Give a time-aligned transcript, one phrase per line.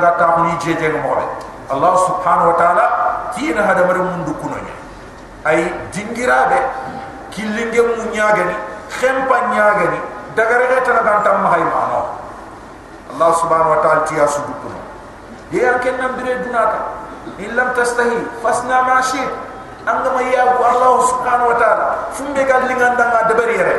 [0.00, 1.16] ga ta ni je je mo
[1.70, 2.84] Allah subhanahu wa ta'ala
[3.30, 4.74] tina hada mar mundu kunonya
[5.46, 6.58] ay dingira be
[7.30, 8.56] killinge mu nyaagani
[8.90, 9.98] khempa nyaagani
[10.34, 12.18] dagare ga tan ga tam hay mano
[13.14, 14.78] Allah subhanahu wa ta'ala tiya sudu kuno
[15.54, 16.80] ye an ken nam dire dunata
[17.38, 19.22] in lam tastahi fasna ma shi
[19.86, 21.86] anga ma ya Allah subhanahu wa ta'ala
[22.18, 23.76] fumbe ga linganda ga dabari yere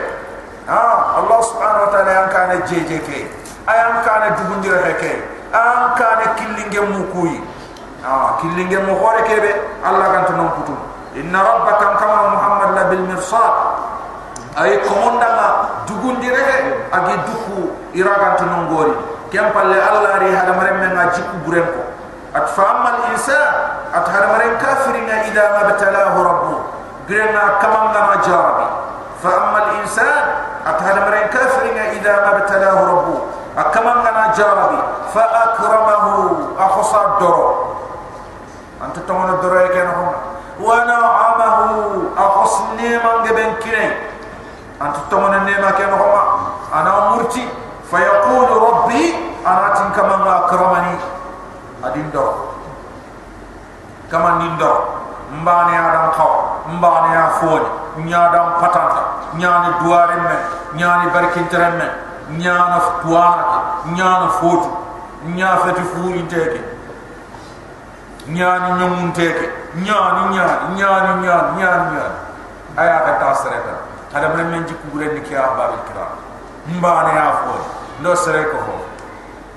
[0.68, 3.20] ah Allah subhanahu wa ta'ala yang kana jeje ke
[3.68, 7.38] ayam kana dubundira heke an kana killinge mu kuyi
[8.07, 9.51] ah killinge mu hore kebe
[9.83, 10.75] Allah kan to non putu
[11.19, 13.54] inna rabbaka kama muhammad la bil mirsad
[14.56, 15.47] ay komonda ma
[15.87, 18.95] dugundire agi duku iragan to non gori
[19.32, 21.83] kem palle Allah ri hada maremme nga jikku buren ko
[22.31, 23.51] at fa al insan
[23.92, 26.56] at hada marem kafirina ida ma batalahu rabbu
[27.11, 28.68] grena kamanga ma jarabi
[29.20, 30.23] fa amma al insan
[30.64, 33.16] at hada marem kafirina ida ma batalahu rabbu
[33.58, 34.81] أكمن أنا جربي
[35.14, 36.38] فأكرمه.
[36.59, 37.55] أخصى الدرو.
[38.86, 40.16] أنت تمون الدرو يكين هنا
[40.59, 41.59] ونعمه.
[42.17, 43.94] أخص نيما جبن كني
[44.81, 46.23] أنت تمون النيمة كين هنا
[46.73, 47.48] أنا مرتي.
[47.92, 49.16] فيقول ربي
[49.48, 50.95] أنا تنكمن أكرمني.
[51.83, 52.33] أدين درو.
[54.11, 54.80] كمان دين درو.
[55.31, 57.67] مباني آدم خوا مباني أفوني.
[57.98, 60.39] نيادم فتانتا نياني دوارين من.
[60.73, 62.11] نياني بركين ترين من.
[62.38, 64.69] nyaana tuwaarake nyaana footu
[65.36, 66.61] nyaafati fuurinteke
[68.27, 69.45] nyaani ñoŋunteke
[69.86, 72.19] nyaani nyaani nyaani nyaani nyaani nyaani
[72.77, 73.73] aya ka taa sereta
[74.16, 76.11] adamana men jikkugurenni ke ahbabil kiram
[76.77, 77.64] mbaane ya foore
[77.99, 78.75] ndo sere ko fo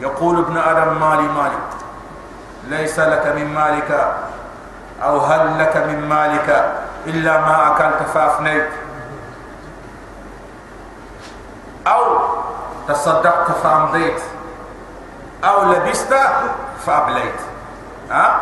[0.02, 1.58] yaqulu ibnu adam mali mali
[2.70, 4.00] laysa laka min malika
[5.02, 6.56] aw hal laka min malika
[7.06, 8.68] illa ma akalta fa afnayt
[11.84, 12.04] aw
[12.88, 14.20] تصدقت فأمضيت.
[15.44, 16.14] أو لبست
[16.86, 17.40] فأبليت.
[18.10, 18.40] ها؟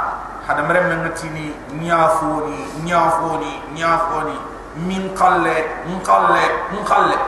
[0.48, 4.38] هذا مرم من نتيني نيافوني نيافوني نيافوني.
[4.76, 7.18] من قلة من قلة من قلة.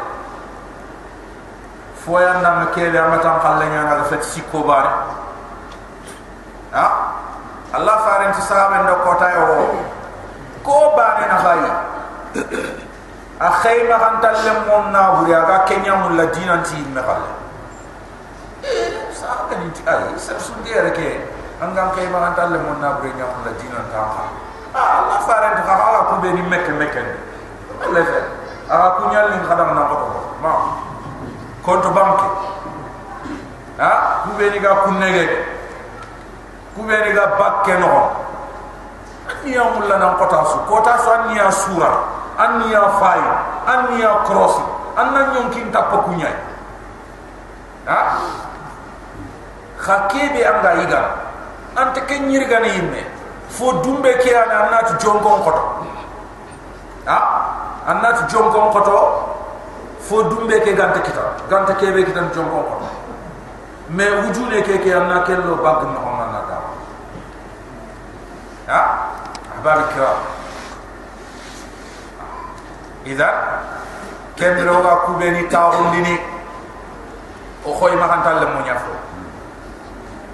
[2.06, 4.88] فويا نام كيلي أمتان قلة نيانا غفت سيكو باري.
[6.74, 6.86] ها؟
[7.74, 9.66] الله فارن تسامن دو كوتا يو
[10.64, 11.60] كو باري نخاي
[13.40, 17.30] akhay ma kan talle mon na buri aga kenya mun la dinan ti me kale
[19.10, 21.18] sa ka ni ay sa su dire ke?
[21.58, 24.24] Anga kay ma kan talle mon na buri nya mun la dinan ta ha
[24.74, 27.02] Allah fare to ha ala ku ni mekke mekke
[27.90, 28.20] le fe.
[28.70, 29.96] Aga ku nyal ni khadam na ko.
[30.42, 30.52] Ma.
[31.62, 32.26] Konto banke.
[33.78, 33.90] Ha?
[34.24, 35.26] Ku be ni ga ku nege
[36.74, 38.14] ku be ni ga bakke no.
[39.46, 40.58] Ni mun la su.
[40.66, 43.22] Kota su ni ya sura anni ya fay
[43.66, 44.58] anni ya cross
[44.96, 46.30] anna nyon kin tappa kunya
[47.86, 47.98] ha?
[49.78, 51.00] Khakebe anga iga
[51.76, 53.02] ante ken nyirga ne yimme
[53.48, 55.84] fo dumbe ke ana anat jongon koto.
[57.04, 57.18] Ha?
[57.86, 58.96] Anat jongon koto
[60.00, 62.88] fo dumbe ke gante kita gante kebe kita jongon koto.
[63.88, 66.00] Me wujune ke ke anna kello bag no
[66.32, 66.58] na ta
[68.72, 68.80] ha?
[69.54, 70.33] Ahbab kiram
[73.04, 73.28] ida
[74.36, 76.20] kendere oga kubeni taxundini
[77.64, 78.46] o xoy maxanta
[78.84, 78.92] fo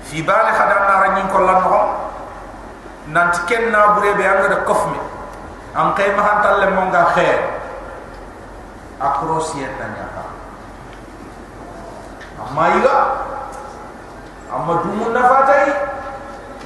[0.03, 1.89] fi bale xadanara ñin kolla noxom
[3.13, 4.99] nanti ken na bure be angada kof mi.
[5.75, 7.39] An xey maxanta lemmonga xee
[9.01, 10.25] a prosiyenna ñaxa
[12.43, 12.97] amma yiga
[14.55, 15.67] amma dumu nafatay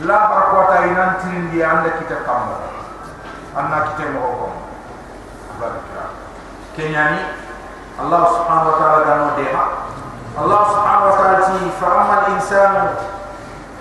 [0.08, 2.56] la barkotay nantirindi anda kita kamo
[3.56, 4.52] anna kite moxo kom
[6.76, 7.20] kenyani
[7.94, 9.64] Allah subhanahu wa ta'ala gano deha
[10.34, 12.84] Allah subhanahu wa ta'ala ti fa amma al-insanu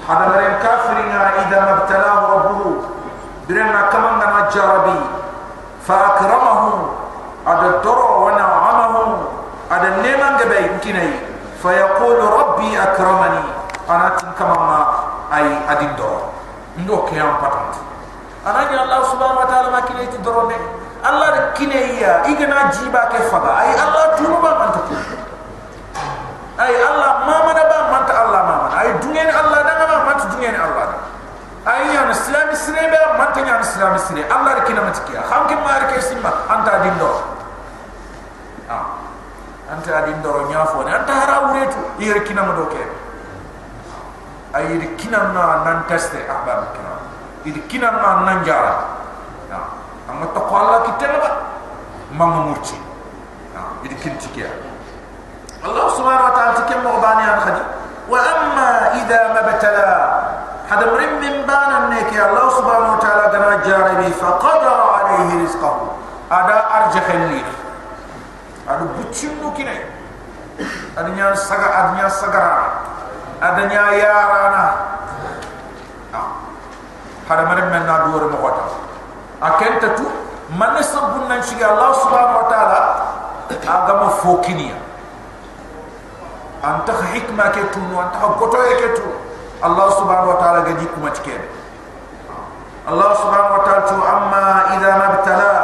[0.06, 2.69] hada maren kafirina idha mabtalahu rabbuhu
[3.50, 4.97] birana kaman gana jarabi
[5.81, 6.94] fa akramahu
[7.44, 9.01] ada doro wa na'amahu
[9.73, 11.11] ada neman gabe kinai
[11.57, 13.50] fa yaqulu rabbi akramani
[13.90, 14.79] ana tin kamama
[15.34, 16.29] ay adin doro
[16.78, 17.81] ndo ke am patant
[18.46, 23.20] anani Allah subhanahu wa ta'ala makinai ti doro be Allah kine iya igana jiba ke
[23.28, 23.52] faga.
[23.59, 24.70] Ay Allah tunu ba man
[26.58, 30.26] ay Allah mama da ba man Allah mama ay dungen Allah da ma man tu
[30.38, 31.02] dungen Allah
[31.66, 35.50] ay ya islam isre be man ta ya islam isre Allah de kina matikiya xam
[35.50, 37.09] ke mar ke simma anta din do
[38.70, 39.02] ah.
[39.73, 42.84] Anta din do nya fo anta hara wuretu yere kina mo do ke
[44.53, 46.70] ay kina na nan teste ahbab
[47.41, 48.92] idi kina na nan jara
[50.14, 51.32] amma to ko Allah kitela ba
[52.14, 52.78] mamma murti
[53.84, 54.50] idi kinti kiya
[55.66, 57.64] Allah subhanahu wa ta'ala tikem mo bani an khadi
[58.08, 58.70] wa amma
[59.02, 59.90] idha mabtala
[60.70, 65.44] hada mrim min bana ne ke allah subhanahu wa ta'ala gana jarabi fa qadara alayhi
[65.44, 65.88] rizqahu
[66.32, 67.42] ada arja khalli
[68.68, 69.84] adu bucinu kinai
[71.00, 72.60] adanya saga adanya sagara
[73.44, 74.66] adanya yarana
[77.28, 78.66] hada mrim men na duwar mo wata
[79.42, 80.07] akenta tu
[80.59, 82.80] man sabun nan shiga allah subhanahu wa ta'ala
[83.48, 84.77] agama fokiniya
[86.63, 89.09] anta hikma ke tu no anta goto e ke tu
[89.65, 91.41] الله سبحانه وتعالى قد يكون متكين
[92.89, 94.45] الله سبحانه وتعالى أما
[94.78, 95.54] إذا ما ابتلى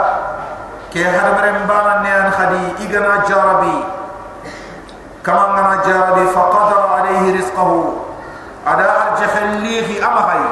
[0.92, 3.78] كي هذا مرم بانا نيان خدي إغنا جاربي
[5.24, 7.92] كما غنا جاربي فقدر عليه رزقه
[8.66, 10.44] على أرجح الليه أمهي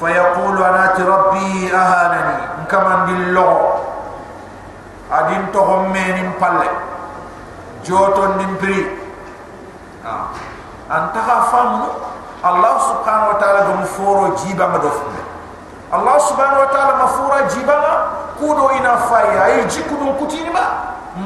[0.00, 2.66] فيقول أنا ربي أهانني.
[2.70, 3.50] كما دلو
[5.12, 6.70] ادين توهم من بالي
[7.84, 8.98] جوتون نمبري.
[10.06, 10.26] آه.
[10.96, 11.14] انت
[11.52, 11.82] فهم
[12.44, 14.98] الله سبحانه وتعالى غفور جيبا مدوف
[15.94, 18.06] الله سبحانه وتعالى مفورا جيبا
[18.40, 20.66] كودو ان فاي أي جيكودو كتيني ما.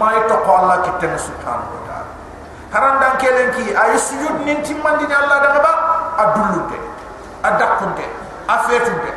[0.00, 2.10] ما يتقو الله كتن سبحانه وتعالى.
[2.74, 5.72] هران دان كيلنكي أي سجود نينتي من دين الله دان با
[6.18, 6.78] أدلو تي
[8.49, 9.12] a fetin de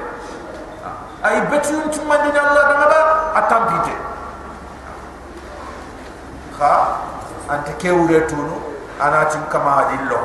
[1.24, 3.00] a yi betiyun cumman ni Allah daga ba
[3.36, 3.94] a tampite
[6.60, 6.74] ha?
[7.50, 8.56] An ta kewure tunu
[9.00, 10.20] ana cin kama hadin lo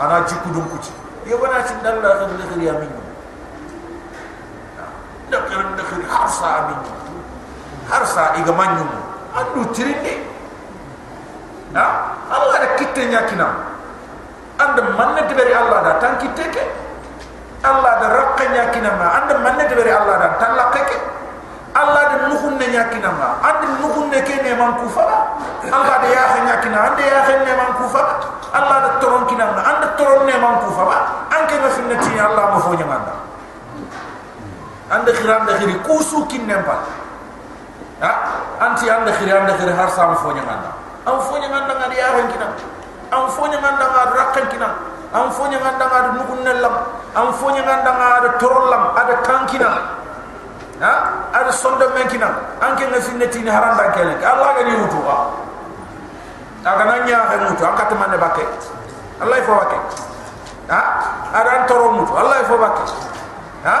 [0.00, 0.92] ana ji kudun kuci.
[1.28, 2.88] Ya bana cin dan la kan da kariya min
[5.30, 6.80] da karin da kari har sa abin
[7.88, 8.88] har iga manyun
[9.34, 10.14] an dutirin ne
[11.72, 11.84] na
[12.30, 13.48] Allah da kitanya kina
[14.58, 16.83] anda manne tibari Allah da tan kitake
[17.64, 20.84] Allah da rakka nyakina ma and manne de Allah da tan lakke
[21.74, 25.02] Allah da nuhun ne nyakina ma and nuhun ne ke ne man kufa
[25.72, 28.02] Allah da ya nyakina and ya ne man kufa
[28.54, 32.14] Allah da toron kina na anda toron ne man ku faba anke na finna ti
[32.14, 33.10] Allah ma fonya manda
[34.94, 36.78] anda khiran da khiri kusu kin ne pa
[37.98, 38.10] ha?
[38.62, 40.70] Anti anda khiri anda khiri har sa ma fonya manda
[41.02, 42.46] am fonya manda ngadi ya ran kina
[43.10, 44.68] am fonya manda ngad rakkan kina
[45.14, 46.74] am fonya manda ngad nukun nelam
[47.14, 48.82] am fonya manda ngad toron lam.
[48.98, 49.70] Ada kankina.
[50.82, 50.92] Ha?
[51.30, 52.26] Ada sonda men kina
[52.58, 54.98] anke na finna ti ni haranda kelen Allah ga ni wutu
[56.64, 58.40] aga nanya ha mutu aka to manne bakke
[59.20, 59.78] allah ifo bakke
[60.72, 60.80] ha?
[61.36, 62.84] Aran toro mutu allah ifo bakke
[63.68, 63.76] ha?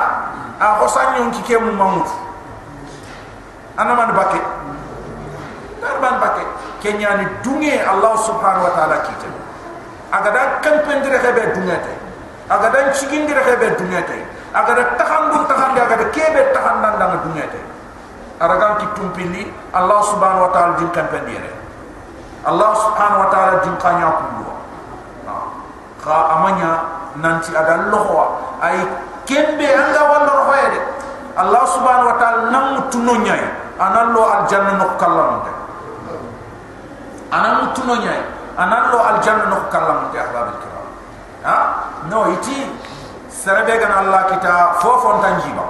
[0.60, 2.06] A ko sanyo ki ke mu mamut
[3.80, 4.38] ana man bakke
[5.80, 6.44] dar ban bakke
[6.84, 9.28] kenya ni dunge allah subhanahu wa taala kite
[10.14, 11.92] aga da kan pendire hebe dungete
[12.46, 14.18] aga da chigindire hebe dungete
[14.54, 17.58] aga da tahandu tahandi aga da kebe tahandan dang dungete
[18.38, 19.42] aragan ki tumpili
[19.74, 21.64] allah subhanahu wa taala din pendire
[22.44, 24.52] Allah subhanahu wa ta'ala jin kanya kullu
[26.04, 26.72] kha amanya
[27.16, 28.84] nanti ada lohwa ay
[29.24, 30.80] kembe anga wala rohoye de
[31.40, 33.40] Allah subhanahu wa ta'ala nam tuno nyai
[33.80, 35.52] anallo al janna no kallam de
[37.32, 38.20] anam tuno nyai
[38.56, 40.86] anallo al janna no kallam de ahbab al kiram
[41.44, 41.56] ha?
[42.08, 42.70] No iti
[43.28, 45.64] sarabe gan Allah kita fofon tanjiba.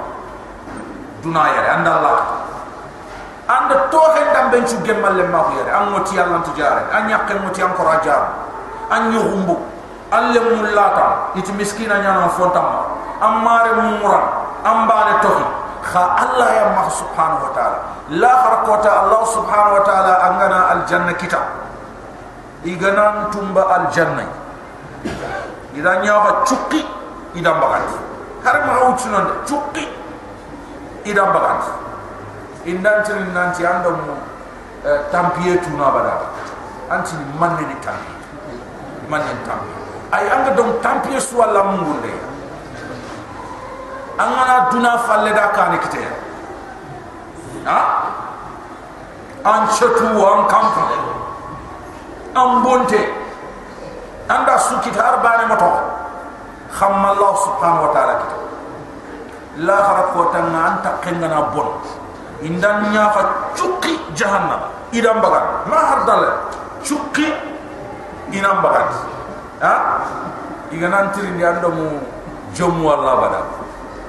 [1.25, 2.17] Dunaya anda Allah
[3.49, 6.89] anda to hen dam ben ci gemal le ma yere am moti yalla tu jare.
[6.93, 8.29] An yak moti am ko rajar
[8.89, 9.57] an ñu humbu
[10.11, 12.65] alle mulata it miskina nyana fontam
[13.21, 14.21] am mare mumura.
[14.65, 15.45] Am baane tohi.
[15.85, 17.77] Kha allah ya ma subhanahu wa taala.
[18.17, 21.13] La kharqata allah subhanahu wa taala angana al janna
[22.65, 23.93] kita igana tumba al
[25.75, 26.81] ida nyaaba cukki
[27.37, 27.89] ida mbagat
[28.43, 29.85] har ma wuci non cukki
[31.05, 31.61] ida mbagat
[32.65, 34.15] indan tin nanti ando mu
[34.85, 36.13] eh, tampie tu na bada.
[36.89, 38.13] Anti manne ni tampi
[39.09, 39.69] manne tampi
[40.11, 42.13] ay anga dom tampie su mungunde
[44.17, 46.01] angana duna falle da kane kite.
[47.65, 47.79] Ha?
[49.43, 51.14] An chetu an kampa
[52.35, 52.99] an bonte
[54.27, 55.69] anda su kitar bane moto.
[56.75, 58.37] Khamma allah subhanahu wa ta'ala kita.
[59.63, 61.79] La kharakota anta qengana bon.
[62.43, 64.67] Indan nya fa cukki jahannam.
[64.91, 66.23] Idam bagat ma har dal
[66.83, 67.31] cukki
[68.35, 68.91] inam bagat
[69.63, 69.73] ha?
[70.75, 71.87] Iga nan tiri ndi ando mu
[72.51, 73.41] jom wala bada.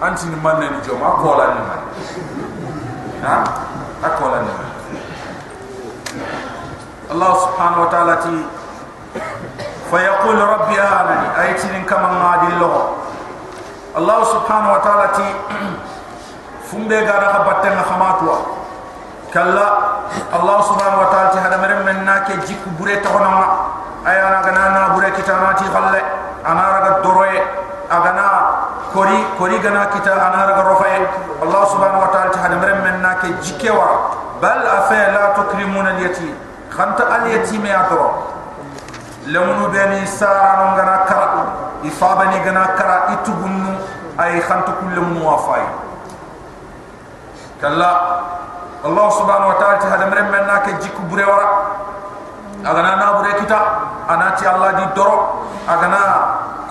[0.02, 1.80] Anti ni manne ni jom akola ni man.
[3.23, 3.35] Ha?
[4.02, 4.65] Akola ni man
[7.10, 8.36] الله سبحانه وتعالى تي
[9.90, 12.76] فيقول ربي آمني أيتين كما نادي الله
[13.96, 15.28] الله سبحانه وتعالى تي
[16.66, 18.38] فمبي غادا خبتنا خماتوا.
[19.34, 19.68] كلا
[20.34, 23.46] الله سبحانه وتعالى تي هذا مرم من ناكي جيكو بوري تغنما
[24.06, 26.02] أيانا غنانا بوري كتاناتي غلي.
[26.46, 27.38] أنا رغا دروي
[27.92, 28.26] أغنا
[28.94, 31.06] كوري كوري gana kita أنا garofaye
[31.42, 34.10] Allah الله سبحانه وتعالى ta hada maram menna ke jikewa
[34.42, 36.46] bal afa la tukrimuna al yatim
[36.76, 38.00] khanta al yatim ya to
[39.33, 41.26] lamunu beni saranu gana kara
[41.83, 43.75] ifabani gana kara itubunnu
[44.18, 45.64] ay khantu kullu muwafai
[47.61, 47.90] kalla
[48.85, 51.49] allah subhanahu wa ta'ala hada mrem men na ke jikku bure wara
[52.64, 53.59] agana na bure kita
[54.09, 56.00] anati allah di doro agana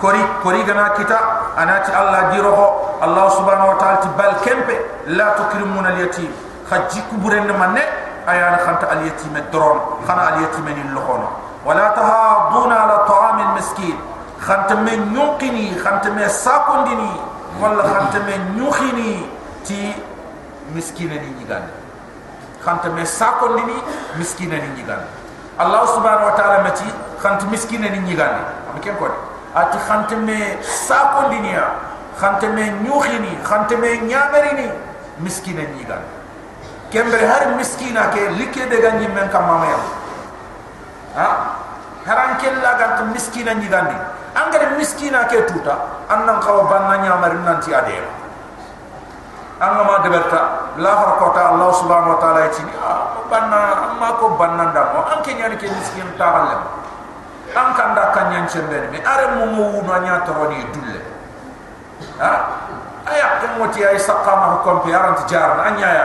[0.00, 1.18] kori kori gana kita
[1.58, 4.76] anati allah di roho allah subhanahu wa ta'ala bal kempe
[5.12, 6.30] la tukrimuna al yatim
[6.70, 11.28] khaji kuburen manne ayana khanta al yatim dron khana al yatim ni lohono
[11.64, 13.96] wala tahaduna ala ta'am al miskin
[14.40, 17.10] khanta men nyuqini khanta men sakondini
[17.60, 19.26] wala khanta men nyukhini
[19.64, 19.94] ti
[20.74, 21.72] miskina ni nyigande
[22.64, 23.78] khanta men sakondini
[24.18, 25.06] miskina ni nyigande
[25.58, 26.84] allah subhanahu wa ta'ala mati
[27.22, 29.08] khant miskine ni nyigande am ken ko
[29.56, 31.64] ati khant me sa ko dinia
[32.20, 34.68] khant me nyukhini khant me nyaamerini
[35.24, 36.15] miskine ni nyigande
[36.90, 39.78] kembe har miskina ke like de ganyi men kam mama ya
[41.16, 41.28] ha?
[42.06, 43.96] Haran kella gant miskina nyigande
[44.34, 48.12] angare miskina ke tuta annan kawa banna nyaamarin nanti adema
[49.58, 50.40] anga ma deberta
[50.76, 55.18] la har kota allah subhanahu wa taala yati ah banna amma ko banna ndamo an
[55.24, 56.76] ke nyani ke miskin taale
[57.56, 59.00] an kan da kan nyan chembe ni.
[59.00, 61.00] Are mo mo wu nya to ni dulle.
[62.20, 62.32] Ha?
[63.08, 66.04] Aya ko moti ay saqama ko kompi aran tijar an nya ya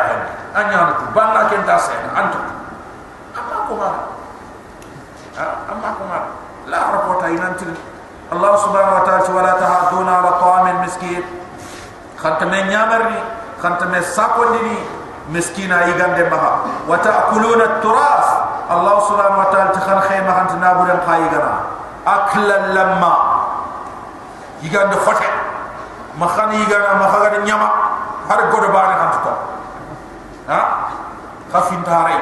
[0.51, 2.39] hen an nya no banna ken ta sen antu
[3.39, 3.91] amma ko ma
[5.39, 6.19] ha amma ko ma
[6.67, 7.67] la har kota inanti
[8.35, 11.23] allah subhanahu wa taala wala tahaduna ala ta'amil miskin
[12.19, 14.79] khantamen nyamarni خانت مي ساكونديني
[15.33, 18.29] مسكينا يغاندي مها وتاكلون التراث
[18.71, 21.55] الله سبحانه وتعالى تخن خيمه خانت نابورن خايغنا
[22.07, 23.15] اكل لما
[24.63, 25.29] يغاندي خوتي
[26.21, 27.71] ما خان يغانا ما خاغا نياما
[28.31, 28.65] هار غود
[30.48, 30.60] ha?
[31.52, 32.16] Khafin taray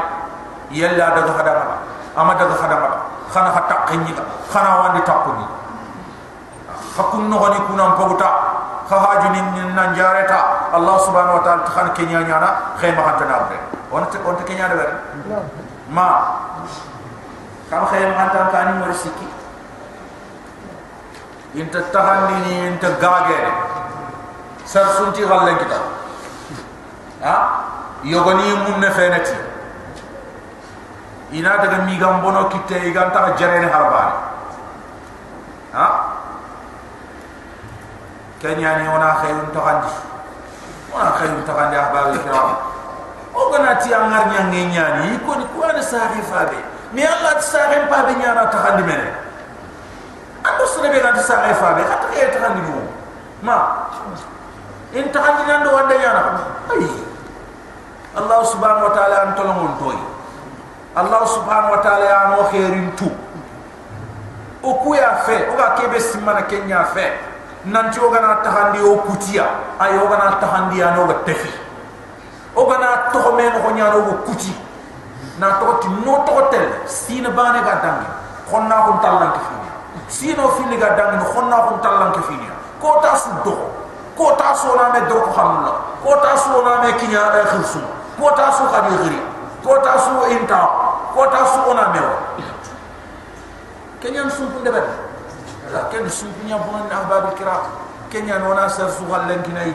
[0.74, 1.76] yalla daga hadama
[2.18, 2.90] ama daga hadama
[3.30, 4.14] khana hatta qinni
[4.50, 5.46] khana wani takuni
[6.98, 8.30] fakun no hani kuna mpobuta
[8.90, 13.58] khahaju nin nanjareta allah subhanahu wa taala khana kenya nyana khema hatana abre
[13.94, 14.94] on te on te kenya de bare
[15.90, 16.08] ma.
[17.70, 19.28] Kam khema hatan kani mo risiki
[21.54, 23.42] inta tahani ni inta gage
[24.66, 25.80] sar sunti galle kita.
[27.22, 27.36] Ha?
[28.04, 29.36] yogoni mun ne fenati
[31.32, 33.70] ina daga mi gam bono kitte i gam ta jere ne
[35.74, 35.88] ha?
[38.40, 42.42] Kenya ni ona khayun takandi handi ona khayun to handi ha bari kira.
[43.36, 46.48] O gona ti angar nya nge nya ni ko ni ko ana sa khe fa
[46.48, 46.56] be
[46.96, 49.12] mi allah ti sa khe pa be nya ta handi mene.
[50.48, 51.76] Ando sene be ga ti sa khe ta
[52.32, 52.80] ta handi mo.
[53.44, 53.92] Ma
[54.96, 56.22] in ta handi nya ndo wanda nya na.
[58.18, 60.00] الله سبحانه وتعالى أن تلمون توي.
[60.98, 63.10] الله سبحانه وتعالى أن وخيرين تو.
[64.66, 67.12] أكو يا فى أكا كيب سمنا كنيا فى
[67.66, 69.46] ننتي أغنى تخاندي أو كتيا
[69.82, 71.52] أي أغنى تخاندي أنا وتفي
[72.58, 74.54] أغنى تخمين أغنى أنا وكتي
[75.40, 78.04] نا توت نو توتل سين بانة قدام
[78.52, 79.74] خونا خون تلان كفينيا
[80.10, 83.56] سينو فيلي قدام خونا خون تلان كفينيا كوتاس دو.
[84.18, 85.74] كوتاس ولا مدرك خامنلا
[86.04, 89.20] كوتاس ولا مكينيا آخر سوما kota su khadi khiri
[89.64, 90.62] kota su inta
[91.16, 92.16] kota su ona mewa
[94.02, 94.84] kenyan sumpu debet
[95.74, 97.62] la ken su sumpu nya bon na bonan ahbab alkiram
[98.12, 99.74] kenyan ona sar su gallen kinai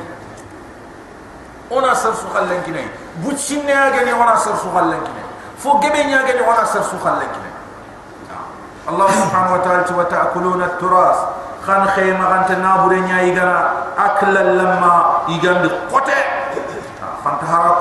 [1.71, 2.89] ona sar su gallen kinai
[3.23, 7.29] butsinne agene ona sar su gallen kinai fo gebe nya agene ona sar su gallen
[7.33, 7.53] kinai
[8.85, 11.17] الله سبحانه وتعالى وتأكلون التراث
[11.67, 13.59] خان خيما غانت نابوري burenya igara
[13.97, 16.24] akla لما يغان kote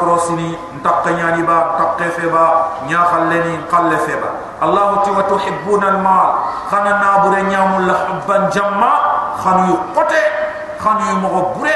[0.03, 4.29] krosini ntakanya ni ba takkefe ba nya khalleni qallefe ba
[4.59, 6.29] Allah ti wa tuhibbuna al-mal
[6.67, 8.91] khana nabure nyamul la hubban jamma
[9.39, 10.21] khanu yuqote
[10.79, 11.75] khanu yumo bure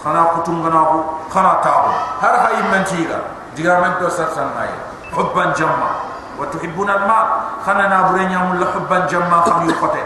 [0.00, 1.92] khana kutum gana ko khana tawo
[2.24, 3.20] har hay man tiga
[3.52, 4.72] diga man do sar san ay
[5.12, 6.00] hubban jamma
[6.40, 7.26] wa tuhibbuna al-mal
[7.64, 10.00] khana nabure nyamul la hubban jamma khanu yuqote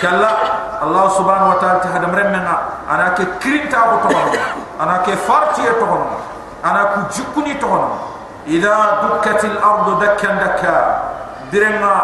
[0.00, 2.42] kala Allah subhanahu wa ta'ala tahadam remna
[2.90, 5.87] ana ke krinta ko to ana ke farti to
[6.63, 7.67] ana ku jukuni to
[8.47, 11.01] إذا دكت الأرض دكا دكا
[11.53, 11.95] درنا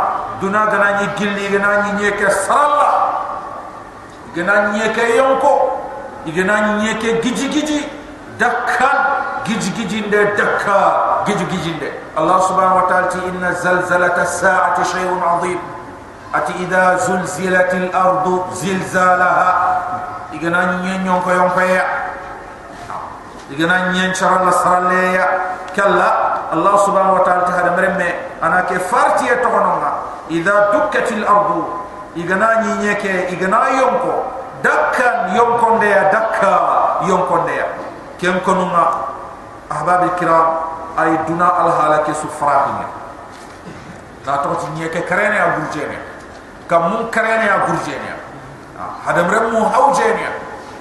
[0.41, 2.91] دنا غنا ني جيلي غنا ني نيك سرالا
[4.38, 5.53] غنا نيك يونكو
[6.36, 7.81] غنا نيك جيجي جيجي
[8.39, 8.91] دكا
[9.48, 10.79] جيجي جيجي ند دكا
[11.27, 11.83] جيجي جيجي ند
[12.17, 15.60] الله سبحانه وتعالى إن زلزلة الساعة شيء عظيم
[16.33, 19.50] ati idha zulzilatil ardu zilzalaha
[20.33, 21.97] igana nyenyon ko yon ya
[23.50, 25.26] igana nyen charalla saralle ya
[25.76, 26.09] kalla
[26.52, 28.09] allah subhanahu wa ta'ala hada meremme
[28.45, 29.93] ana ke farti ya to hononga
[30.28, 31.64] idha dukkatil ardu
[32.17, 34.14] igana nyenyeke igana yonko
[34.61, 36.55] dakkan yonkonde ya dakka
[37.09, 37.67] yonkonde ya
[38.21, 39.09] kem konunga
[39.73, 40.49] ahbab kiram
[41.00, 42.88] ay duna al halake sufraqinya
[44.28, 45.97] ta to nyeke karene ya burjene
[46.69, 48.12] kam mun karene ya burjene
[48.76, 50.26] hada meremu hawjene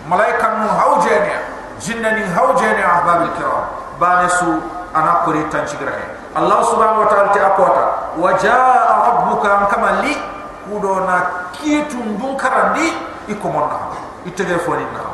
[0.09, 1.46] malaika mu hawjene
[1.81, 3.65] جنني هوجيني أحباب الكرام.
[4.01, 4.51] بانسو
[4.95, 5.97] أنا قري تنشقره
[6.37, 7.85] الله سبحانه وتعالى تأقوتا
[8.21, 10.13] وجاء ربك أنكما لي
[10.69, 11.17] كودونا
[11.57, 12.93] كيتون دونكرا دي
[13.29, 15.09] إكمون نحن إتغيفوني نحن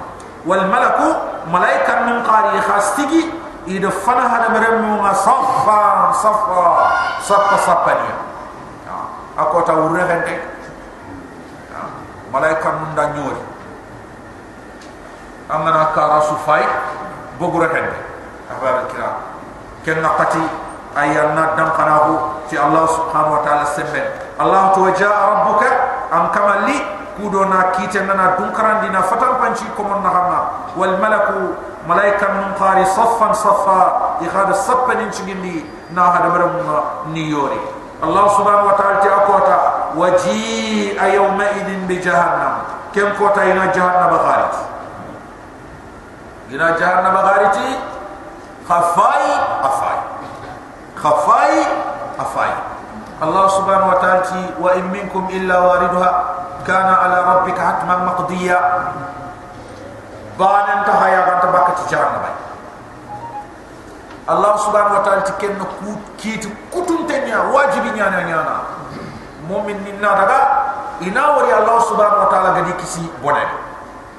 [0.45, 0.99] والملك
[1.47, 3.31] ملايكا من قاري خاستيكي
[3.67, 6.91] إذا فنها نمرمونا صفا صفا صفا
[7.23, 8.15] صفا صفا نيا
[9.39, 9.79] أقوتا آه.
[9.79, 11.89] ورهن دي آه.
[12.33, 13.43] ملايكا من دانيوري.
[15.49, 16.63] Amana kara sufai
[17.39, 17.97] bogura hende
[18.51, 19.15] ahbab kiram
[19.83, 20.43] ken naqati
[20.95, 24.01] ayanna dam qanahu ti allah subhanahu wa ta'ala sembe
[24.39, 25.69] allah to ja rabbuka
[26.13, 26.77] am kamali
[27.19, 30.39] kudona kite nana dunkaran dina fatan panci komon na hamma
[30.77, 31.57] wal malaku
[31.89, 36.53] malaika min qari saffan saffa ikhad sappan incigindi na hada maram
[37.11, 37.59] ni yori
[37.99, 39.57] allah subhanahu wa ta'ala ti akota
[39.99, 40.41] waji
[40.97, 42.63] ayawma idin bi jahannam
[42.95, 44.13] kem kota ina jahannam
[46.49, 47.47] gina jahanna bagari
[48.67, 49.25] khafai
[49.63, 49.97] afai
[50.95, 51.55] khafai
[52.19, 52.51] afai
[53.23, 56.09] Allah subhanahu wa ta'ala ti wa in minkum illa waridha
[56.67, 58.57] kana ala rabbika hatman maqdiya.
[60.35, 62.31] Banan ta haya ga ta bakati jahanna
[64.27, 68.55] Allah subhanahu wa ta'ala ti ken ku kit kutun tenya wajibi nyana nyana
[69.47, 70.39] mu'min ninna daga
[71.03, 73.47] ina wari Allah subhanahu wa ta'ala gadi kisi bonen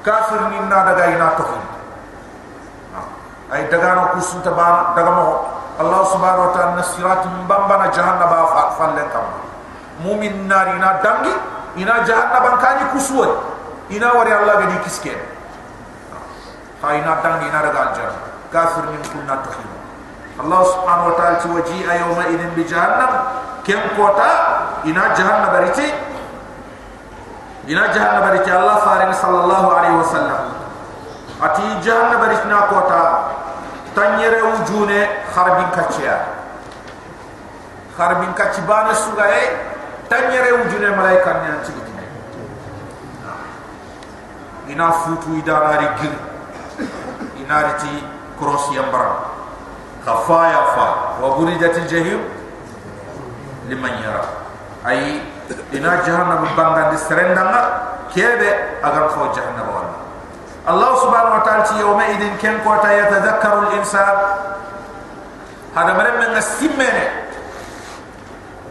[0.04, 1.73] kafir ninna daga ina tokhin
[3.52, 5.26] ay ku sunta ba daga mo
[5.76, 9.26] allah subhanahu wa ta'ala nasirat mbamba na jahannaba fa fallen kam
[10.00, 11.34] mu'min nari na dangi
[11.76, 13.28] ina jahannaba kani kusuwa
[13.90, 15.12] ina wari allah gadi kiske.
[16.80, 18.20] Ha ina dangi ina daga aljanna.
[18.48, 19.70] Kafir min kunna tuhim
[20.40, 23.12] allah subhanahu wa ta'ala ti waji ayawma idin bi jahannam.
[23.64, 24.30] Kem kota
[24.84, 25.88] ina jahannaba riti
[27.68, 30.53] ina jahannaba riti allah farin sallallahu alaihi wasallam
[31.42, 33.02] ati jahannaba riti na kota
[33.94, 36.16] tanyere wujune kharbin kaccia
[37.96, 39.42] kharbin kacci bana suga e
[40.08, 42.04] tanyere wujune malaika nyan ci gitine
[44.68, 46.34] ina futu idarari gir.
[47.44, 48.04] İnariti
[48.40, 49.36] cross yambara
[50.04, 50.86] khafaya fa
[51.20, 52.24] wa burijat jahim
[53.68, 54.24] liman yara.
[54.84, 55.20] Ay
[55.72, 57.60] ina jahannam bangandi serendanga
[58.08, 59.73] kebe agar khaw jahannam
[60.64, 64.16] الله سبحانه وتعالى يومئذ كم قوتا يتذكر الإنسان؟
[65.76, 66.96] هذا مرم من السمين.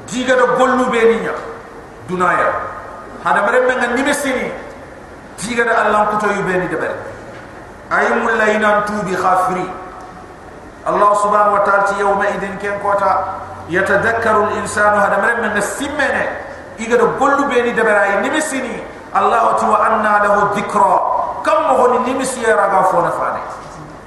[0.10, 1.38] جيغا دو قلو بينينا
[2.10, 2.50] دنايا.
[3.26, 4.52] هذا مرم من النمسيني.
[5.40, 6.94] جيغا دو الله كتو يبيني دبر.
[7.94, 9.70] أي مولا ينام توبي خافري
[10.90, 13.14] الله سبحانه وتعالى يومئذ كم قوتا
[13.70, 14.94] يتذكر الإنسان.
[14.98, 16.18] هذا مرم من السمين.
[16.82, 18.78] إيغا دو قلو بيني أي نمسيني.
[19.14, 21.13] الله تو أن له الذكرى.
[21.46, 23.44] كم مغني نمسي رغا فونا فاني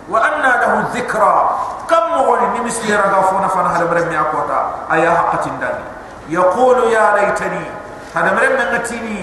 [0.08, 1.36] وأن له الذكرى.
[1.90, 4.60] كم مغني نمسي رغا فونا فانا؟ هذا مرمي أقوتا.
[4.92, 5.84] أيا حقة داني
[6.28, 7.64] يقول يا ليتني
[8.14, 9.20] هذا مرمي نتيني.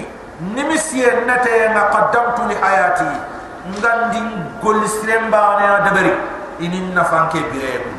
[0.56, 3.34] نمسي نتي قدمت لحياتي.
[3.64, 4.20] ngandi
[4.60, 6.12] gol ne dabari
[6.60, 7.96] inin nafan ke birem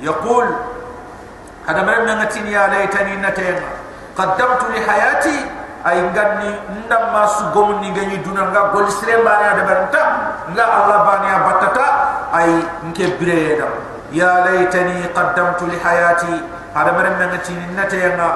[0.00, 0.48] yaqul
[1.68, 3.68] hada mare ngati ya laytani natayna
[4.16, 5.36] qaddamtu li hayati
[5.84, 6.50] ay ganni
[6.86, 10.10] ndam ma su gom ni ngani duna nga gol sire mbani ade ber tam
[10.54, 11.86] nga allah bani abatata
[12.32, 12.50] ay
[12.90, 13.68] nke bire ya da
[14.12, 16.60] ya laitani qaddamtu li hayati.
[16.74, 18.28] Ade ber nga ci nate nga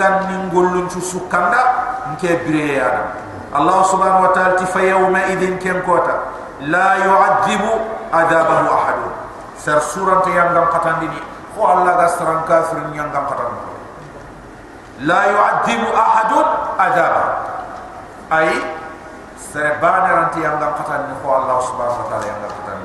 [0.00, 1.60] ganni ngolun su sukanda
[2.16, 2.88] nke bire ya
[3.52, 6.24] allah subhanahu wa ta'ala ti fayawma idin kem kota
[6.72, 7.72] la yu'adhibu
[8.08, 8.98] adabahu ahad
[9.60, 10.72] sar sura ta yang ngam
[11.04, 11.20] ni
[11.52, 13.28] ko allah ga sarang kafir yang ngam
[15.04, 16.41] la yu'adhibu ahadun
[18.32, 18.48] ay
[19.36, 22.78] sere baneranti yanga qatan ko Allah subhanahu wa ta'ala yanga qatan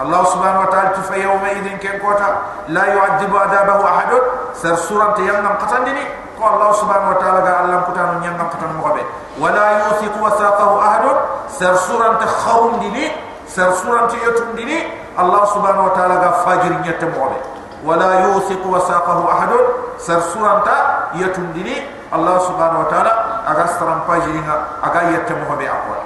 [0.00, 4.10] Allah subhanahu wa ta'ala tufa yawma idin ken kota la yu'adibu adabahu ahad
[4.56, 6.02] sar surat yanga qatan dini
[6.40, 9.04] ko Allah subhanahu wa ta'ala ga Allah qatan yanga qatan mo be
[9.36, 11.04] wala yuthiqu wasaqahu ahad
[11.52, 13.12] sar surante khawm dini
[13.44, 14.88] sar surante yatum dini
[15.20, 17.38] Allah subhanahu wa ta'ala ga fajir nyete mo be
[17.84, 19.52] wala yuthiqu wasaqahu ahad
[20.00, 20.74] sar surante
[21.20, 23.12] yatum dini Allah subhanahu wa ta'ala
[23.46, 25.96] aga staram pajiringa aga yette mo be akwa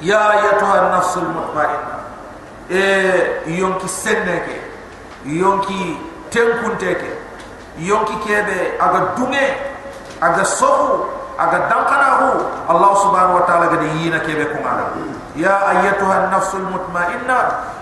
[0.00, 1.96] ya ayatuha an-nafsul mutma'inna
[2.70, 4.60] e yonki senneke
[5.24, 5.98] yonki
[6.30, 7.10] tenkunteke
[7.78, 9.46] yonki kebe aga dunge
[10.20, 11.06] aga sohu
[11.38, 12.30] aga dankana hu
[12.68, 14.94] allah subhanahu wa ta'ala gade yina kebe ngala
[15.36, 17.38] ya ayatuha an-nafsul mutma'inna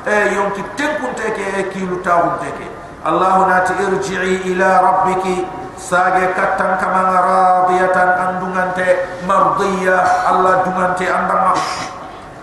[0.07, 2.67] e yonki tenkunteke e kilu tawunteke
[3.05, 8.87] allah nati irji'i ila rabbiki sage katan kama radiyatan andungante
[9.27, 9.99] mardiya
[10.31, 11.59] allah dungante andama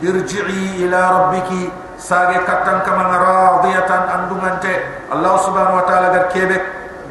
[0.03, 0.99] irji'i ila
[1.31, 1.71] rabbiki.
[1.99, 4.71] Sage katan kama radiyatan andungante
[5.07, 6.59] allah subhanahu wa ta'ala gar kebe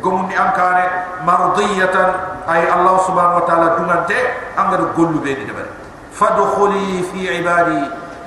[0.04, 0.84] gomuni ankane
[1.24, 2.08] mardiyatan.
[2.44, 4.16] Ay allah subhanahu wa ta'ala dungante
[4.56, 5.72] angar gollu be ni debare
[6.12, 7.80] fadkhuli fi ibadi.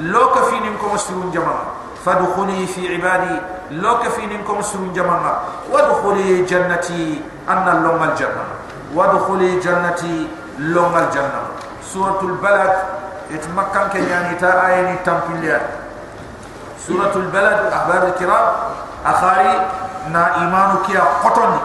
[0.09, 1.70] Loka finin ko muslimun jama'a
[2.05, 3.35] فادخلي في عبادي.
[3.71, 5.33] لوك في نكم سرون جمانا
[5.71, 8.45] وادخلي جنتي أن لون الجنة.
[8.95, 10.27] وادخلي جنتي
[10.59, 11.41] لون الجنة.
[11.93, 12.73] سورة البلد
[13.31, 15.61] اتمكن كياني تا آيين تنبيليا
[16.87, 18.47] سورة البلد أحبار الكرام.
[19.05, 19.53] أخاري
[20.11, 21.61] نا إيمانو كيا قطني.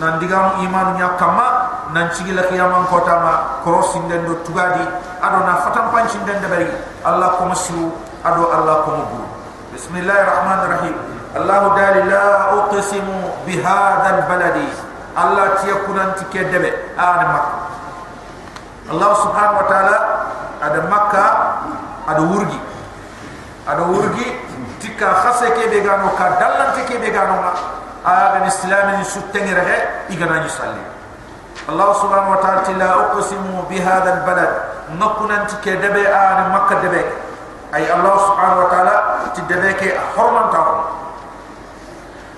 [0.00, 1.48] نندقام إيمان يا كما.
[1.94, 4.86] نانشيغي لقيامان قطما كروسين دندو تغادي.
[5.22, 6.72] أدو نا فتن پانشين دندبري
[7.06, 7.90] الله كمسيو
[8.26, 9.43] أدو الله كمبرو
[9.74, 10.96] بسم الله الرحمن الرحيم
[11.36, 13.06] الله دال لا أقسم
[13.46, 14.56] بهذا البلد
[15.18, 17.54] الله تيكون أنت كدبة آن مكة
[18.94, 19.96] الله سبحانه وتعالى
[20.62, 21.24] أد مكة
[22.08, 22.60] أد ورقي
[23.68, 24.28] أد ورقي
[24.82, 27.34] تكا خسي بيغانو كدل أنت كي بيغانو
[28.06, 29.78] آغن السلام سبتن رغي
[30.14, 30.84] إغنى يسالي
[31.68, 34.50] الله سبحانه وتعالى لا أقسم بهذا البلد
[35.02, 37.04] نكون أنت كدبة آن مكة دبة
[37.74, 38.96] أي الله سبحانه وتعالى
[39.34, 39.82] تدبيك
[40.16, 40.80] حرما تعالى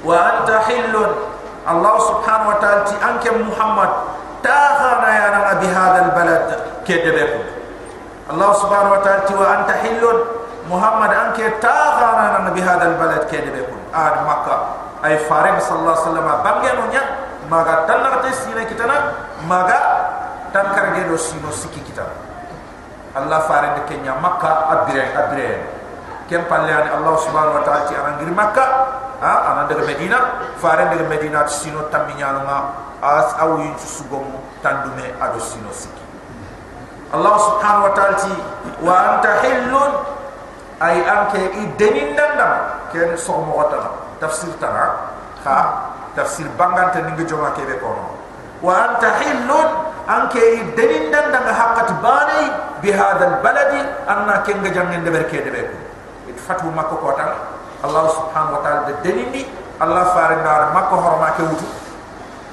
[0.04, 0.94] وأنت حل
[1.70, 3.90] الله سبحانه وتعالى أنك محمد
[4.42, 6.46] تاخانا يا بهذا البلد
[6.88, 7.32] كدبيك
[8.30, 10.02] الله سبحانه وتعالى وأنت حل
[10.70, 14.56] محمد أنك تاخانا يا بهذا البلد كدبيك آه مكة
[15.04, 17.04] أي فارغ صلى الله عليه وسلم بانجانو نيا
[17.50, 19.12] ماغا تنرتي سينا كتنا
[19.48, 19.78] ماغا
[20.54, 22.35] تنكر جيدو سينو سكي كتنا
[23.16, 25.64] Allah fare de kenya makka abire abire
[26.28, 28.64] kem palle Allah subhanahu wa ta'ala ti arangir makka
[29.24, 32.58] ha ana de medina fare de medina sino tambinya nga
[33.00, 36.04] as awu yintu sugomu tandume ado sino siki.
[37.16, 38.32] Allah subhanahu wa ta'ala ti
[38.84, 39.92] wa anta hillun
[40.84, 45.08] ay anke idenin nandam ken sogmo wata tafsir tara
[45.40, 45.58] ha
[46.12, 48.12] tafsir bangante ningi joma kebe kono.
[48.60, 49.68] Wa anta hillun
[50.04, 53.72] anke idenin nandam hakat bani بهذا البلد
[54.06, 55.66] أن كنغ جنن دبر كدبر
[56.46, 57.26] فتو مكة كوتا
[57.84, 59.42] الله سبحانه وتعالى دلني
[59.82, 61.68] الله فارن دار ما مكة هرما كوتو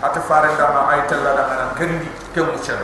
[0.03, 2.81] حتى فارن دار ما عيت الله دعنا كندي كم شر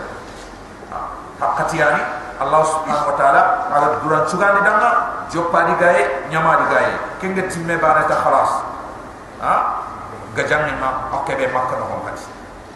[0.94, 1.10] آه.
[1.42, 2.02] حقتياني
[2.42, 3.42] الله سبحانه وتعالى
[3.74, 4.90] على دوران شغان دعنا
[5.34, 6.94] جوبا دي غاي نيما دي غاي.
[7.22, 8.52] كنغ تيمه بارتا خلاص.
[9.42, 9.56] ها
[10.36, 12.22] gajanni ma okebe makka no hon hadi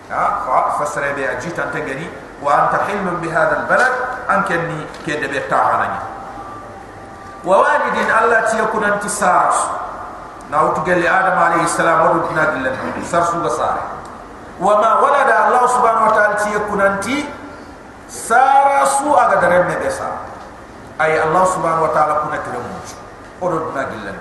[0.10, 2.10] ha fa fasra bi ajita tagani
[2.42, 3.94] wa anta hilmun bi hadha al balad
[4.30, 6.00] anke ni ke debe taana ni
[7.50, 9.52] wa walidin allah ti yakuna intisar
[10.50, 12.72] na utu gelle adam alayhi salam wa dunna dilla
[13.04, 13.78] sar su gasar
[14.60, 17.18] wa ma walada allah subhanahu wa ta'ala ti yakuna anti
[18.08, 20.08] sara su aga dare me besa
[21.00, 22.66] ay allah subhanahu wa ta'ala kuna kiram
[23.42, 24.14] o dunna dilla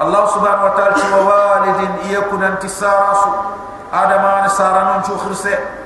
[0.00, 3.30] allah subhanahu wa ta'ala ti wa walidin yakuna intisar su
[3.92, 5.81] adam an sara non chu khirse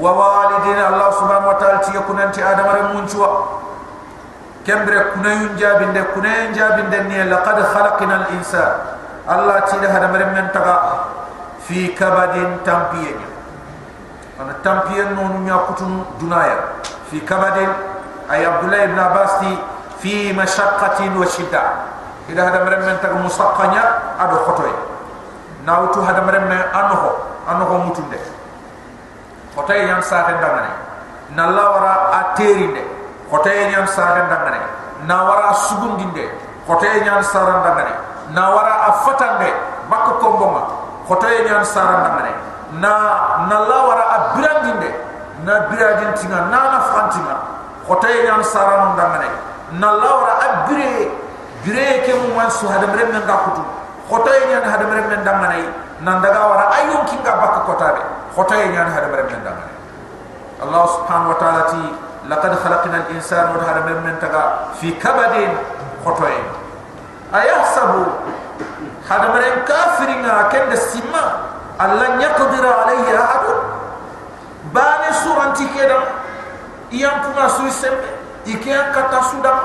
[0.00, 3.28] سارس ادم عليه السلام نشو خرسه ووالد الله سبحانه وتعالى تيكون انت ادم رمونشوا
[4.66, 8.72] كمبر كنين جابين كنين جابين دنيا لقد خلقنا الإنسان
[9.30, 11.04] الله تيلا هذا مرم من تغا
[11.68, 13.18] في كبد تامبيين
[14.40, 16.58] أنا تامبيين نون يأكلون دنيا
[17.10, 17.68] في كبد
[18.30, 19.30] أي عبد الله بن عباس
[20.02, 21.62] في مشقة وشدة
[22.28, 23.84] إذا هذا مرم من تغا مسقنيا
[24.20, 24.74] أدو خطوي
[25.66, 27.10] ناوتو هذا مرم من أنه
[29.55, 30.71] kota yam saaten dangane
[31.35, 32.81] na la wara a terinde
[33.29, 34.59] kota yam saaten dangane
[35.07, 36.29] na wara sugundinde
[36.67, 37.93] kota yam saate dangane
[38.33, 39.49] na wara a fatande
[39.89, 40.61] bakko kombonga
[41.07, 42.33] kota yam saate dangane
[42.79, 42.91] na
[43.49, 44.89] na la wara a birandinde
[45.45, 47.35] na biradintinga na na fantinga
[47.87, 49.29] kota yam saate dangane
[49.79, 51.09] na la wara a bire
[51.65, 53.63] bire ke mun wansu hadamre men ga kutu
[54.09, 55.65] kota yam hadamre men dangane
[56.01, 58.01] nan daga wara ayun kin ga bakka kota be
[58.33, 59.65] kota hada bare men daga
[60.61, 61.81] Allah subhanahu wa ta'ala ti
[62.29, 65.53] laqad khalaqna al insana wa hada bare men daga fi kabadin
[66.01, 66.41] kota ye
[67.37, 68.01] ayahsabu
[69.05, 71.23] hada bare kafiri na ken da simma
[71.77, 73.45] Allah yaqdiru alayhi ahad
[74.73, 75.97] bani suranti ti keda
[76.89, 78.09] iyan kuma su sembe
[78.49, 79.57] ikiya kata sudam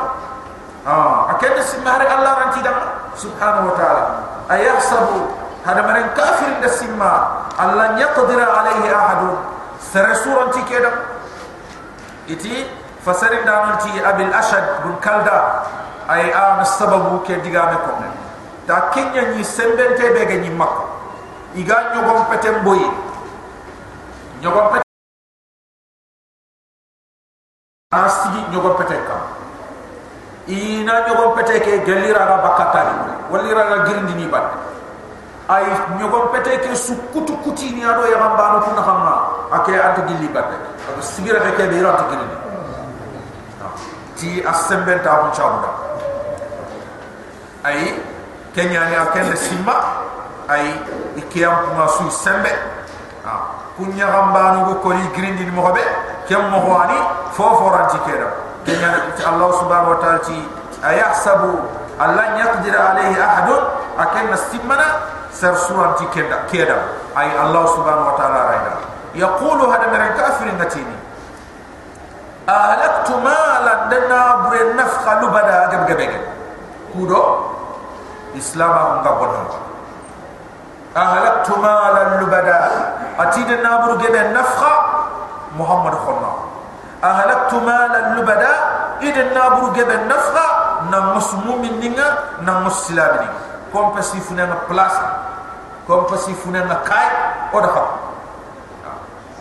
[0.84, 2.72] ah ha, akenda simma hari Allah ranti da
[3.16, 4.04] subhanahu wa ta'ala.
[4.46, 7.12] Ayahsabu hada maren kafir da simma
[7.58, 9.34] allah yaqdira alayhi ahad
[9.82, 10.94] sara suranti kedam
[12.30, 12.64] iti
[13.02, 15.66] fasarin dananti abil ashad bin kalda.
[16.06, 17.98] Ay am sababu ke digame ko
[18.62, 20.86] ta kenya ni sembente be ga ni makko
[21.58, 22.86] iga nyogom petem boyi
[24.38, 24.86] nyogom petem.
[27.90, 29.22] Asigi nyogom petem kam
[30.46, 32.94] ina nyogom petem ke gelira ga bakatari
[35.46, 35.64] ay
[35.98, 39.14] nyogom petem ke su kutu kuti ni ado ya gamba no kuna hamma
[39.54, 40.50] ake ante gilli bat
[40.90, 42.36] ado sigira ke be ante girindi
[44.18, 45.70] ti asembenta on chawda
[47.62, 47.94] ay
[48.54, 50.02] kenya ni akende simma
[50.48, 50.66] ay
[51.14, 52.50] ikiyam kuma su sembe
[53.76, 55.84] kunya gambanu go koli grindi ni mobe
[56.26, 56.96] kem mo wani
[57.36, 58.34] fofo ranti keda
[58.66, 60.38] kenya Allah subhanahu wa ta'ala ti
[60.82, 61.54] ayahsabu
[62.02, 63.48] allan yaqdir alayhi ahad
[64.00, 66.78] akan simmana سر سوران تي كيدا كيدا.
[67.18, 68.74] أي الله سبحانه وتعالى رايدا
[69.14, 70.96] يقول هذا من الكافر نتيني
[72.48, 75.58] أهلكت مالا دنا بر النفخ لبدا.
[75.72, 76.20] جب جب جب
[76.92, 77.22] كودو؟
[78.36, 79.44] اسلاما هم قبلنا
[80.96, 82.60] أهلكت مالا لبدا.
[83.20, 84.60] أتيد نابر جب النفخ
[85.58, 86.32] محمد خلنا.
[87.04, 88.54] أهلكت مالا لبدا.
[89.02, 90.34] إذا نابر جب النفخ
[90.92, 95.06] نمسموم مننا نمسلام مننا kompasi funena plasa
[95.86, 97.08] kompasi funena kai
[97.54, 97.88] oda khat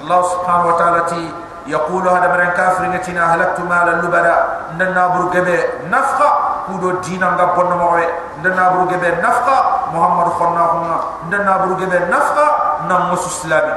[0.05, 1.21] Allah subhanahu wa ta'ala ti
[1.65, 4.69] yaqulu hada baran kafirin tina halaktu mala lubada.
[4.77, 8.05] Nanna burgebe nafqa kudo dina nga bonno mo we
[8.43, 10.97] nanna burgebe nafqa muhammad khonna khonna
[11.31, 12.45] nanna burgebe nafqa
[12.85, 13.73] nam musulmani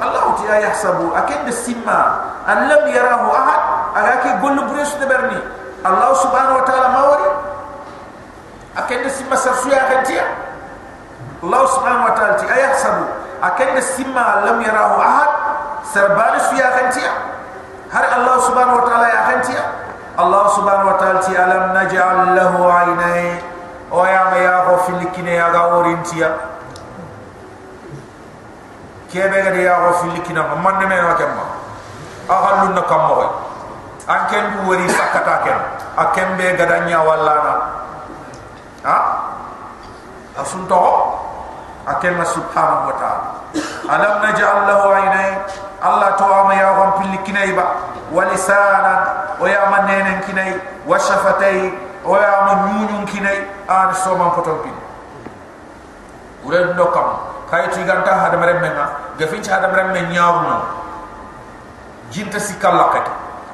[0.00, 1.52] Allah ti ya yahsabu akin de
[2.46, 3.60] an lam yarahu ahad.
[3.90, 5.40] Alaki gollu bresu de berni.
[5.84, 7.28] Allah subhanahu wa ta'ala mawri
[8.76, 10.26] akende simma sarsuya hantiya
[11.40, 13.04] Allah subhanahu wa ta'ala ti ayah sabu
[13.40, 15.30] akende simma lam yarahu ahad
[15.88, 17.12] sarbali suya hantiya
[17.90, 19.64] hari Allah subhanahu wa ta'ala ya hantiya
[20.20, 23.40] Allah subhanahu wa ta'ala ti alam naj'al lahu aynai.
[23.90, 26.30] Wa ya ya ghafil kina ya gawrin tiya
[29.10, 31.44] kebe ga ya ghafil kina man ne me wa kamma.
[32.30, 33.26] Ahallu kamma wa
[34.06, 35.58] anken du sakata ken.
[35.98, 37.79] Akembe ga wallana
[40.40, 40.80] asunto
[41.86, 43.28] akel na subhanahu wa ta'ala.
[43.90, 45.30] Alam naj'al lahu aynay
[45.80, 47.90] allah to ama ya gon pilli kinay ba.
[48.10, 48.94] Wa lisana
[49.40, 51.72] o ya man nenen kinay wa shafatay
[52.04, 54.74] o ya man nyunyun kinay an so man potol pin.
[56.46, 57.08] Ure no kam
[57.50, 60.08] kay ti ganta hada mere menna gefin ci hada mere men
[62.10, 63.06] jinta sikalla kat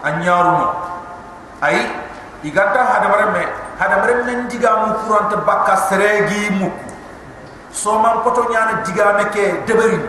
[0.04, 0.64] an nyaaru
[1.60, 1.88] ay
[2.44, 3.26] iganta hada mere
[3.78, 6.70] hada bare men diga mu kurante bakka seregi mu
[7.72, 10.00] so man poto nyaana diga me ke deberi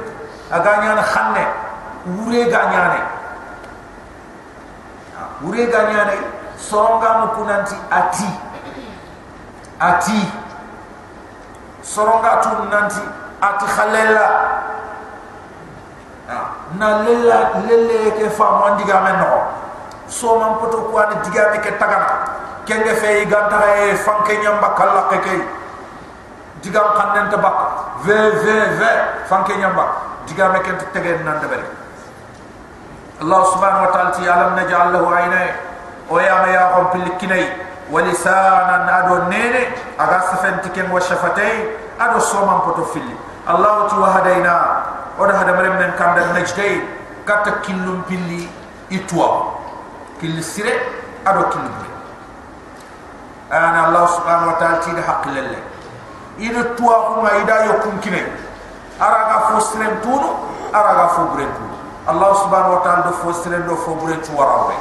[0.51, 1.43] aga nyaana xanne
[2.15, 3.01] wure ga nyaane
[5.41, 6.17] wure ha, ga nyaane
[6.57, 8.29] so mu kunanti ati.
[9.79, 10.19] Ati.
[11.85, 13.01] Soronga tu nanti
[13.39, 14.27] ati khalela.
[16.27, 16.37] Ha,
[16.75, 19.47] na lela lele ke fa mandiga men no
[20.11, 22.46] so man poto ko diga me ke tagana.
[22.66, 25.34] kenge fe ganta e fanke nyamba kala ke ke
[26.62, 27.56] diga kanen ta bak
[28.04, 28.90] ve ve ve
[29.28, 29.86] fanke nyamba
[30.26, 31.68] diga me ke tege nan de bari
[33.22, 35.54] الله سبحانه وتعالى ألم نجعل له عينين
[36.10, 37.44] ويا ما يقوم بالكني
[37.94, 39.62] ولسانا أدو نيني
[40.00, 41.60] أغا سفنتكين وشفتين
[42.02, 43.14] أدو صومان بطفلي
[43.46, 44.56] الله تو هدينا
[45.18, 46.80] وده هذا مرم من كان النجدين
[47.26, 48.42] كتا كلهم بلي
[48.90, 49.30] إتوا
[50.18, 50.82] كل سيرة
[53.52, 55.62] أدو كل بلي أنا الله سبحانه وتعالى تيد حق لله
[56.38, 58.22] إذا توا هما إذا يكون كني
[59.02, 60.28] أراغا فوسلم تونو
[60.74, 64.74] أراغا فوبرين تونو Allah subhanahu wa ta'ala do fo sere do fo bure tu warawe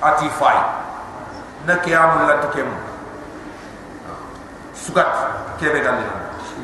[0.00, 0.56] ati fay
[1.68, 2.64] na qiyamul lat kem
[4.72, 5.04] sugat
[5.60, 6.08] kebe galle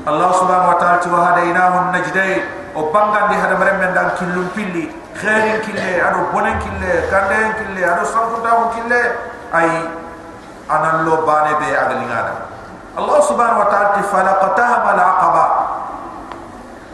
[0.08, 2.40] Allah subhanahu wa ta'ala wa hadainahu najday
[2.72, 7.82] o bangandi hada mare men dal kilum pilli khairin kille ado bonen kille kanden kille
[7.84, 9.00] ado sanfuta kille
[9.52, 9.68] ay
[10.71, 12.47] anan lo bane be agalingada
[12.95, 15.45] Allah subhanahu wa ta'ala falaqataha mal aqaba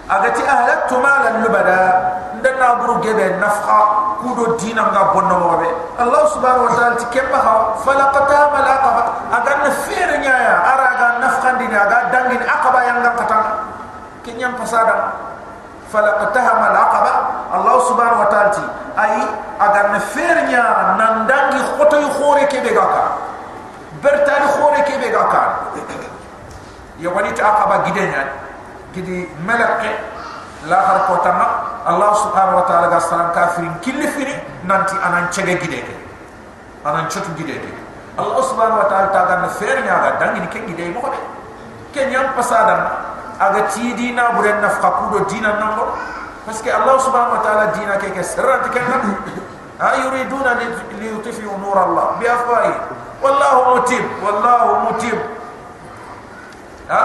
[0.08, 1.82] agati ahlaktu malan lubada
[2.40, 3.80] ndanna buru gebe nafqa
[4.24, 5.68] kudo dina nga bonno mobe
[6.00, 9.04] allah subhanahu wa ta'ala tikemba ha falaqata malaqaba
[9.36, 13.46] agan fere nyaaya araga nafqa dina aga dangin aqaba yang nga katang
[14.24, 15.18] kinyam pasada
[15.90, 17.14] falaqata malaqaba
[17.52, 18.64] allah subhanahu wa ta'ala ti
[18.98, 19.14] ay
[19.60, 20.64] agar ne fernya
[20.98, 23.17] nandangi khoto yu khore ke be gaka
[24.02, 25.44] bertani khore ke be gaka
[27.00, 28.26] ya wani ta aqaba gidenya
[28.94, 29.92] gidi malaqe
[30.68, 31.46] la har ko tama
[31.88, 34.36] allah subhanahu wa ta'ala ga salam kafirin kilifini
[34.68, 35.96] nanti anan chege gideke.
[36.84, 37.72] Anan chotu gideke.
[38.20, 41.20] Allah subhanahu wa ta'ala ta ga ne fernya ga dangi ke gide mo ko de
[41.96, 42.82] kenyam pasadan.
[43.40, 45.96] Aga ti dina buren nafqa kudo dina nango.
[46.44, 49.16] Parce que allah subhanahu wa ta'ala dina ke ke sirrat ke nam
[49.80, 50.58] ayuriduna
[51.00, 52.74] li yutfi'u nur allah bi afwahi
[53.24, 55.18] wallahu mutib wallahu mutib
[56.88, 57.02] ha?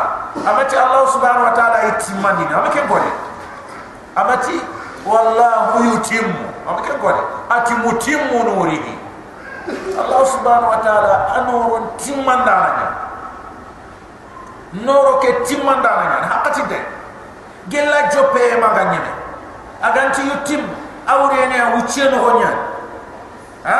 [0.46, 3.10] Amati allah subhanahu wa ta'ala itimani amake gole
[4.16, 4.56] amati
[5.06, 6.26] wallahu yutim.
[6.68, 7.18] Amake gole
[7.50, 8.94] ati mutimmu nurihi
[9.98, 12.86] allah subhanahu wa ta'ala anurun timandana
[14.72, 16.78] noro ke timmanda na nyane hakati de
[17.68, 19.00] gella jope ma ganye
[19.82, 20.64] aganti yutim
[21.06, 22.50] awre ne wuche no honya
[23.64, 23.78] ha?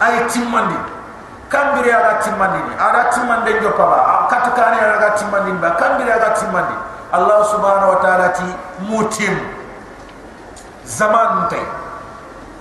[0.00, 0.76] Ay timmandi
[1.48, 5.70] kambiri ya aga timmandi ni aga timmande njopaba katukani aga ya timmandi ni ba.
[5.78, 6.76] Kambiri ya aga timmandi
[7.14, 8.46] Allah subhanahu wa ta'ala ti
[8.90, 9.34] mutim.
[10.86, 11.62] Zaman tay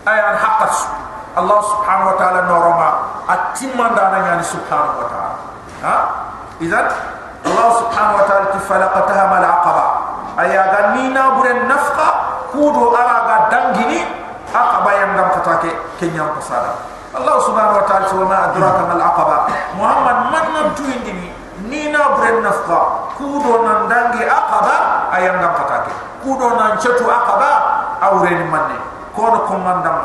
[0.05, 0.77] ayan haqqas.
[1.35, 2.89] Allah subhanahu wa ta'ala norma
[3.27, 5.35] atimanda na yani subhanahu wa ta'ala.
[5.83, 5.95] Ha?
[6.61, 6.87] Idan
[7.45, 9.85] Allah subhanahu wa ta'ala ti falaqataha mal aqaba.
[10.35, 12.09] Aya ganina buren nafqa
[12.53, 14.03] kudu araga dangini
[14.53, 15.53] aqaba yang dam kata
[15.99, 16.94] ke pasada.
[17.15, 19.37] الله سبحانه وتعالى وما أدراك ما العقبة.
[19.79, 21.29] محمد من نبتوين دمي
[21.71, 22.81] نينا برن نفقا
[23.17, 24.75] كودو نندانجي أقبا
[25.15, 25.85] أيام نبقاك
[26.23, 27.07] كودو ننشتو
[28.03, 28.79] أو رين مني.
[29.15, 29.97] كون كمان دم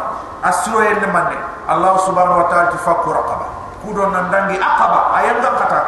[0.44, 1.38] أسروين مني.
[1.70, 3.46] الله سبحانه وتعالى تفاق رقبا
[3.82, 5.86] كودو نندانجي أقبا أيام نبقاك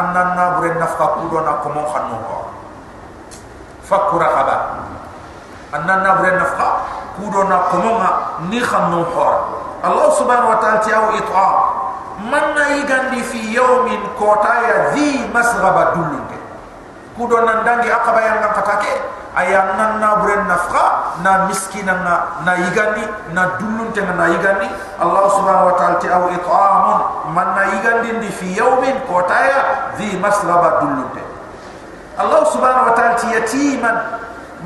[0.00, 2.38] أننا نبرن نفقا كودو نكمون خنوكا
[3.88, 4.56] فاق رقبا
[5.74, 6.68] أننا نبرن نفقا
[7.20, 8.02] كودو نكمون
[8.50, 9.40] نخنو حورا.
[9.84, 11.50] Allah subhanahu wa ta'ala tiaw it'a
[12.30, 16.38] man na yigandi fi yawmin kota ya dhi masghaba dulunde
[17.18, 18.94] kudo nan dangi akaba yang fatake
[19.34, 22.14] ayam nan na buren nafqa na miskina na
[22.46, 23.02] na yigandi
[23.34, 24.66] na dulun te na yigandi
[24.98, 27.00] allah subhanahu wa ta'ala ti aw it'amun
[27.34, 27.48] man
[28.18, 31.10] ndi fi yawmin kotaya di maslaba dulun
[32.18, 33.96] allah subhanahu wa ta'ala ti yatiman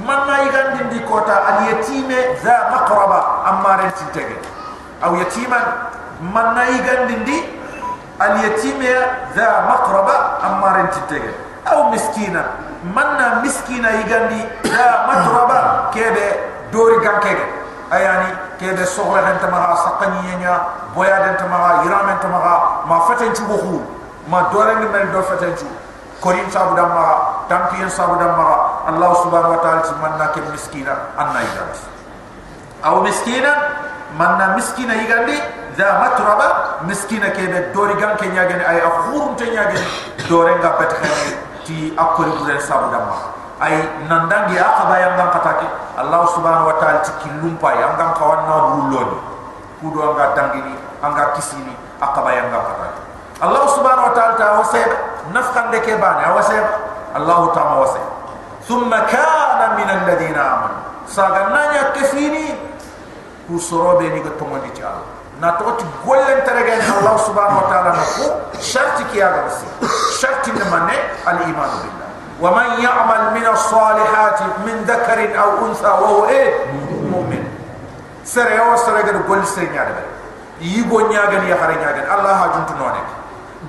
[0.04, 4.36] man na yigandi ndi kota al yatime za maqraba amare ti tege
[5.04, 5.60] أو يتيما
[6.20, 7.42] من نايغان دندي
[8.22, 8.82] اليتيم
[9.34, 10.14] ذا مقربة
[10.46, 11.22] أما رنتتك
[11.72, 12.44] أو مسكينا
[12.84, 16.18] من مسكينا يغان دي ذا مقربة كيف
[16.72, 17.38] دوري غان كيف
[17.92, 18.30] أياني
[18.60, 20.62] كيبة صغر انت مغا سقنينيا
[20.94, 23.80] بويا انت مغا يرام انت مغا ما فتن تبخول
[24.30, 25.88] ما دورن من دور فتن تبخول
[26.20, 31.78] korin sabu damma tampiyen sabu damma allah subhanahu wa ta'ala timanna ke miskina anna idat
[32.82, 33.52] aw miskina
[34.16, 35.36] manna miskina yigandi
[35.76, 39.84] da matraba miskina kebe dori ganke nyagene ay akhurun te nyagene
[40.28, 41.32] dore nga khani
[41.64, 43.36] ti akori buren sabu damma.
[43.58, 43.74] Ay
[44.06, 45.66] nandangi aqaba yang ngam katake
[45.98, 49.18] allah subhanahu wa ta'ala ti kilumpa yang ngam kawanna buloni
[49.82, 53.00] kudo anga dangini anga kisini aqaba yang ngam katake
[53.42, 54.90] allah subhanahu wa ta'ala ta waseb
[55.34, 56.64] nafkan de ke bani waseb
[57.18, 58.06] allah ta'ala waseb.
[58.68, 60.78] Thumma kana min alladhina amanu.
[61.08, 62.52] Saga nanya kefini
[63.48, 67.90] ku sorobe ni ga tongondi ti allah na toti gollen teregen Allah subhanahu wa ta'ala
[67.94, 68.26] nako
[68.58, 69.66] sharti ki aga basi
[70.18, 72.10] sharti ne manne al iman billah.
[72.42, 76.70] Wa man ya'mal min as-salihati min dhakarin aw untha wa huwa eh?
[77.10, 77.42] Mu'min.
[78.26, 80.02] Sere yo sere ga gol sere nyaade be
[80.66, 83.00] yigo nyaagan ya xare nyaagan Allah ha juntu none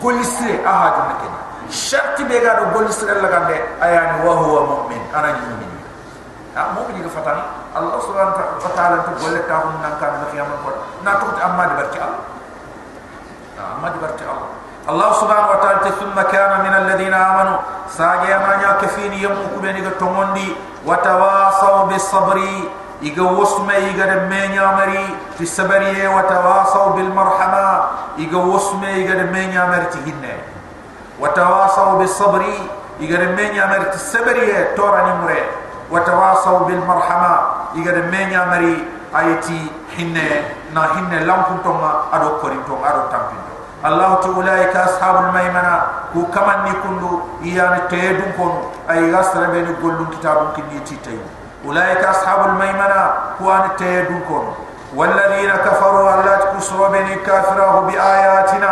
[0.01, 1.27] gol sere aha juntu ke
[1.69, 3.29] sharti be ga do gol sere la
[3.77, 5.01] ayani wa huwa mu'min.
[5.13, 5.68] Ana mu'min
[6.56, 7.44] ah mu'min ga fatani
[7.74, 12.20] الله سبحانه وتعالى تقول لك هم نكان القيامة قد ناتوت أما دبرت الله
[13.78, 14.48] أما دبرت الله
[14.88, 17.58] الله سبحانه وتعالى ثم كان من الذين آمنوا
[17.98, 20.48] ساجي ما يكفين يمك بينك تموندي
[20.86, 22.38] وتواصوا بالصبر
[23.02, 27.82] إيجا وسمى إيجا دمين يامري في السبرية وتواصوا بالمرحمة
[28.18, 30.34] إيجا وسمى إيجا دمين يامري تهنة
[31.20, 32.42] وتواصوا بالصبر
[33.00, 36.59] إيجا دمين يامري في السبرية تورا نمري وتواصوا بالمرحمة igade menya mari ayati hinne وتواصوا
[36.59, 37.39] بالمرحمة.
[37.75, 38.87] يقدر من يامري
[39.19, 40.29] آيتي حنة
[40.73, 41.77] نا حنة لم كنتم
[42.13, 43.43] أدو كورنتم أدو تنبين
[43.85, 45.81] الله أولئك أصحاب الميمنة.
[46.13, 48.53] كو كمان نكندو يعني تيدون كون
[48.89, 51.21] أي غسر بين قلون كتابون كنيتي تيو
[51.65, 53.01] أولئك أصحاب الميمنة.
[53.39, 54.55] كو أن تيدون كون
[54.95, 58.71] والذين كفروا الله تكسروا بين كافره بآياتنا.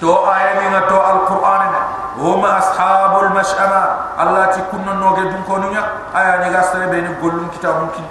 [0.00, 1.82] تو آياتنا تو القرآننا.
[2.18, 3.82] هما أصحاب المشأمة.
[4.20, 5.82] الله تكون نوغي دون كونيا.
[6.16, 8.06] آية نغاسر بين قلون كتاب كل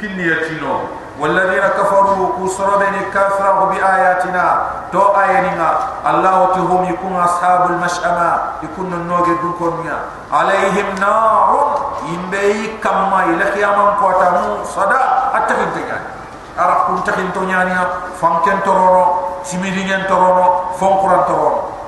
[0.00, 0.76] كل يتينو
[1.20, 4.46] والذين كفروا كسر بين كافروا بآياتنا
[4.92, 5.68] تو آيانينا
[6.10, 8.30] الله تهم يكون أصحاب المشأمة.
[8.62, 9.98] يكون نوغي دون كونيا.
[10.32, 11.52] عليهم نار.
[12.02, 15.00] يمبي كما إلى قياما قوتهم صدا
[15.34, 16.21] أتفهم تجاني
[16.56, 20.74] ara kun takin to nyani ap fam ken tororo simiringen tororo.
[20.78, 20.98] Fon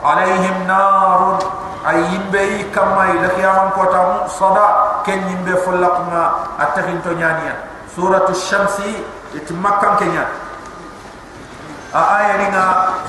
[0.04, 1.40] alaihim narun
[1.84, 4.66] ay yimbe yi kamay la qiyamam ko ta sada
[5.04, 7.54] ken yimbe fulakna atakin to nyani ya
[7.96, 9.04] suratu shamsi
[9.34, 10.24] it makkan kenya.
[11.94, 12.62] Ah, A aya ni na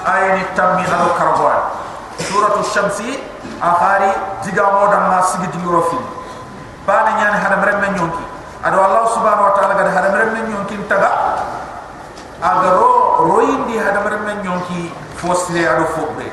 [0.05, 1.57] aya ni tammi alo karbon
[2.21, 3.17] suratu shamsi
[3.59, 4.11] akhari
[4.45, 5.97] diga modan ma sigi dingro fi
[6.87, 8.23] bana nyani hada bremen nyonki
[8.63, 11.09] ado allah subhanahu wa ta'ala gada hada bremen nyonki taga
[12.45, 12.89] aga ro
[13.25, 16.29] roindi hada marama nyonki fosile adu fobre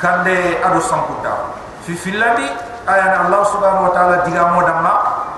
[0.00, 1.32] kande adu sankuda
[1.84, 2.48] fi filandi
[2.88, 4.92] ayana allah subhanahu wa taala diga modama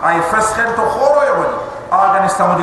[0.07, 1.59] ay fasxen to khoro ya yoni
[1.91, 2.55] aga ni samu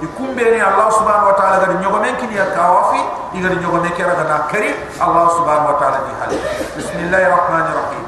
[0.00, 3.00] ikumbe ni allah subhanahu wa taala gadi nyogo men kini ka wafi
[3.34, 4.70] diga nyogo ne kera gana kari
[5.02, 6.30] allah subhanahu wa taala di hal.
[6.78, 8.04] Bismillahir rahmanir rahim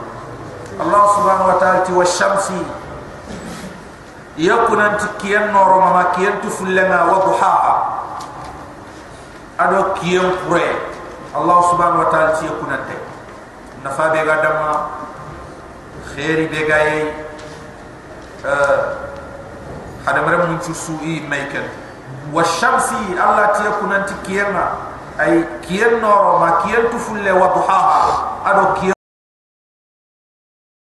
[0.87, 2.59] allah subhanahu wa taala ti washamsi
[4.39, 7.72] yakunanti kiyan noro mama kiyan tu fullana wa duhaha
[9.63, 10.69] ado kiyan kure
[11.35, 12.97] allah subhanahu wa ta'ala ti yakuna te
[13.85, 14.71] nafa be gadama
[16.15, 16.99] khairi be gaye
[18.45, 18.79] uh,
[20.05, 21.67] hada mara mun ci su'i maikan.
[22.33, 24.65] Wa shamsi allah ti yakuna anti kiyama
[25.19, 28.03] ay kiyen noro ma kiyen tufulle wa duhaha.
[28.45, 28.97] Ado kiyen